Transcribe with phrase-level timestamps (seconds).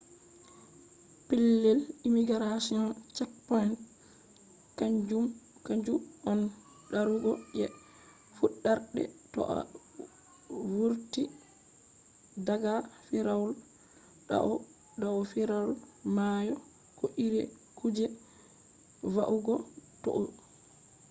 [1.27, 2.83] pellel immigration
[3.15, 3.75] checkpoint
[5.65, 5.93] kanju
[6.31, 6.39] on
[6.93, 7.65] darugo je
[8.35, 9.03] fuɗɗarde
[9.33, 9.59] to a
[10.73, 11.23] vurti
[12.47, 12.73] daga
[13.07, 13.51] firawol
[15.01, 15.73] dau firawol
[16.15, 16.55] mayo.
[16.97, 17.41] ko iri
[17.77, 18.05] kuje
[19.13, 19.55] va’ugo
[20.03, 20.27] toi